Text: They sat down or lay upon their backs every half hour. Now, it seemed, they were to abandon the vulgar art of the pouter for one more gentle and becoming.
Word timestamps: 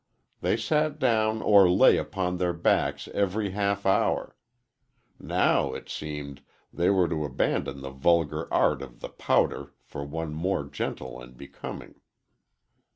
They 0.39 0.57
sat 0.57 0.97
down 0.97 1.43
or 1.43 1.69
lay 1.69 1.97
upon 1.97 2.37
their 2.37 2.53
backs 2.53 3.07
every 3.13 3.51
half 3.51 3.85
hour. 3.85 4.35
Now, 5.19 5.75
it 5.75 5.89
seemed, 5.89 6.41
they 6.73 6.89
were 6.89 7.07
to 7.07 7.23
abandon 7.23 7.83
the 7.83 7.91
vulgar 7.91 8.51
art 8.51 8.81
of 8.81 9.01
the 9.01 9.09
pouter 9.09 9.75
for 9.83 10.03
one 10.03 10.33
more 10.33 10.63
gentle 10.63 11.21
and 11.21 11.37
becoming. 11.37 12.01